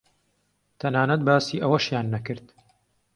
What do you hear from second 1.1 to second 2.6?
باسی ئەوەشیان نەکرد